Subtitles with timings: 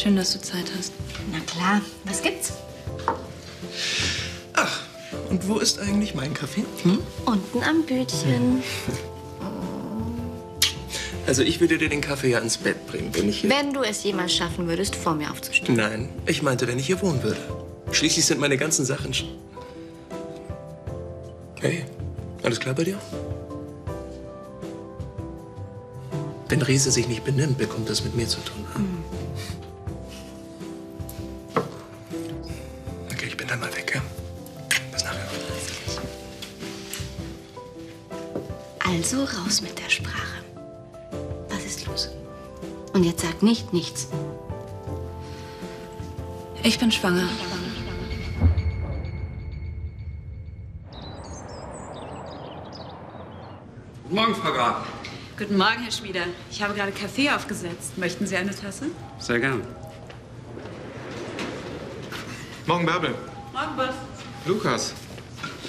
[0.00, 0.92] Schön, dass du Zeit hast.
[1.32, 2.52] Na klar, was gibt's?
[4.54, 4.80] Ach,
[5.30, 6.64] und wo ist eigentlich mein Kaffee?
[6.82, 6.98] Hm?
[7.26, 8.62] Unten am Bütchen.
[11.26, 13.50] Also ich würde dir den Kaffee ja ins Bett bringen, wenn ich hier...
[13.50, 15.74] Wenn du es jemals schaffen würdest, vor mir aufzustehen.
[15.76, 17.40] Nein, ich meinte, wenn ich hier wohnen würde.
[17.92, 19.12] Schließlich sind meine ganzen Sachen...
[19.12, 19.24] sch-
[21.60, 21.84] Hey,
[22.44, 22.98] alles klar bei dir?
[26.48, 28.64] Wenn Riese sich nicht benimmt, bekommt das mit mir zu tun.
[28.74, 29.17] hm?
[39.10, 40.44] Also raus mit der Sprache.
[41.48, 42.10] Was ist los?
[42.92, 44.08] Und jetzt sag nicht nichts.
[46.62, 47.26] Ich bin schwanger.
[54.02, 54.86] Guten Morgen, Frau Graf.
[55.38, 56.24] Guten Morgen, Herr Schmieder.
[56.50, 57.96] Ich habe gerade Kaffee aufgesetzt.
[57.96, 58.88] Möchten Sie eine Tasse?
[59.18, 59.62] Sehr gern.
[62.66, 63.14] Morgen, Bärbel.
[63.54, 63.94] Morgen, Boss.
[64.44, 64.92] Lukas.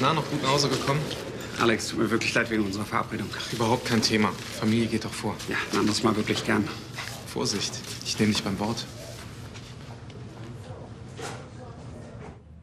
[0.00, 1.00] Na, noch gut nach Hause gekommen?
[1.58, 3.28] Alex, tut mir wirklich leid wegen unserer Verabredung.
[3.52, 4.30] Überhaupt kein Thema.
[4.60, 5.34] Familie geht doch vor.
[5.48, 6.68] Ja, ein anderes Mal wirklich gern.
[7.26, 7.72] Vorsicht,
[8.04, 8.84] ich nehme dich beim Wort.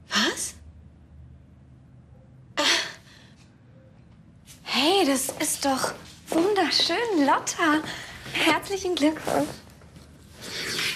[0.09, 0.53] Was?
[2.55, 2.61] Äh.
[4.63, 5.94] Hey, das ist doch
[6.30, 7.81] wunderschön, Lotta.
[8.33, 9.47] Herzlichen Glückwunsch.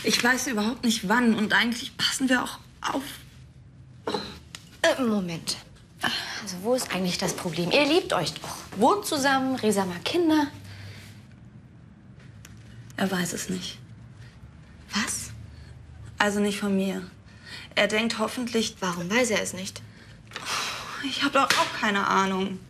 [0.04, 3.04] Ich weiß überhaupt nicht wann und eigentlich passen wir auch auf.
[4.84, 5.58] Äh, Moment.
[6.48, 7.72] Also, wo ist eigentlich das Problem?
[7.72, 8.80] Ihr liebt euch doch.
[8.80, 10.48] Wohnt zusammen, Resa mag Kinder.
[12.96, 13.78] Er weiß es nicht.
[14.94, 15.32] Was?
[16.18, 17.06] Also nicht von mir.
[17.76, 19.82] Er denkt hoffentlich, Warum weiß er es nicht?
[21.04, 22.62] ich habe doch auch keine Ahnung.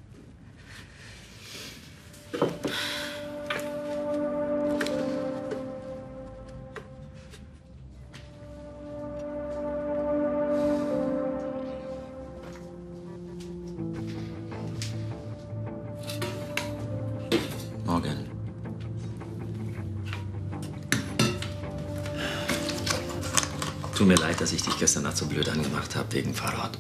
[23.97, 26.78] Tut mir leid, dass ich dich gestern Nacht so blöd angemacht habe wegen Fahrrad.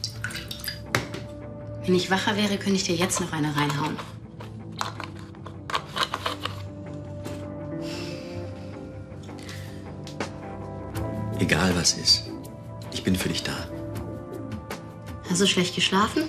[1.83, 3.97] Wenn ich wacher wäre, könnte ich dir jetzt noch eine reinhauen.
[11.39, 12.25] Egal was ist,
[12.91, 13.67] ich bin für dich da.
[15.27, 16.25] Hast du schlecht geschlafen?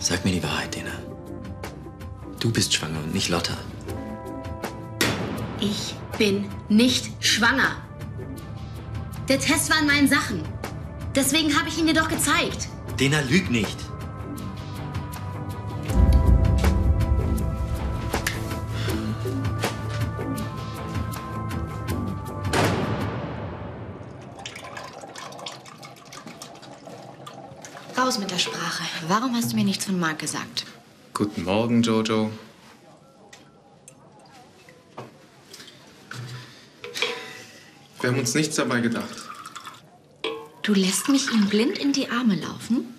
[0.00, 0.90] Sag mir die Wahrheit, Dena.
[2.40, 3.56] Du bist schwanger und nicht Lotta.
[5.60, 7.76] Ich bin nicht schwanger.
[9.30, 10.42] Der Test war in meinen Sachen.
[11.14, 12.66] Deswegen habe ich ihn dir doch gezeigt.
[12.98, 13.76] Dena, lüg nicht.
[27.96, 28.82] Raus mit der Sprache.
[29.06, 30.66] Warum hast du mir nichts von Marc gesagt?
[31.14, 32.32] Guten Morgen, Jojo.
[38.00, 39.28] Wir haben uns nichts dabei gedacht.
[40.62, 42.94] Du lässt mich ihm blind in die Arme laufen?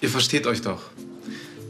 [0.00, 0.82] Ihr versteht euch doch.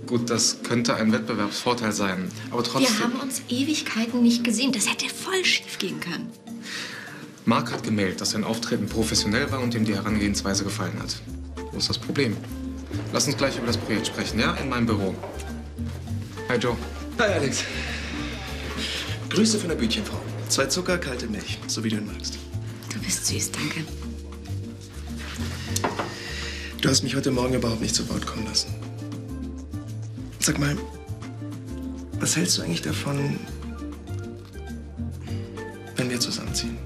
[0.07, 2.31] Gut, das könnte ein Wettbewerbsvorteil sein.
[2.51, 2.97] Aber trotzdem.
[2.97, 4.73] Wir haben uns Ewigkeiten nicht gesehen.
[4.73, 6.31] Das hätte voll schief gehen können.
[7.45, 11.17] Marc hat gemeldet, dass sein Auftreten professionell war und ihm die Herangehensweise gefallen hat.
[11.73, 12.37] Wo ist das Problem?
[13.13, 14.55] Lass uns gleich über das Projekt sprechen, ja?
[14.55, 15.15] In meinem Büro.
[16.49, 16.77] Hi, Joe.
[17.19, 17.65] Hi, Alex.
[19.31, 20.21] Grüße von der Bütchenfrau.
[20.49, 22.39] Zwei Zucker, kalte Milch, so wie du ihn magst.
[22.97, 23.85] Du bist süß, danke.
[26.81, 28.75] Du hast mich heute Morgen überhaupt nicht zu Wort kommen lassen.
[30.39, 30.75] Sag mal,
[32.19, 33.39] was hältst du eigentlich davon,
[35.97, 36.79] wenn wir zusammenziehen?